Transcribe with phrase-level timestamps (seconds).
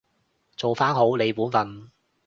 [0.57, 1.91] 做返好你本分